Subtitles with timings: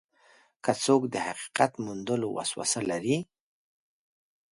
[0.63, 3.17] که څوک د حقیقت موندلو وسوسه لري.